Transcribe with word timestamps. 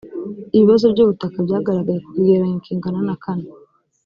ibibazo 0.55 0.85
by 0.93 0.99
ubutaka 1.03 1.37
byagaragaye 1.45 1.99
ku 2.03 2.09
kigereranyo 2.13 2.57
kingana 2.65 2.99
nakane 3.07 3.47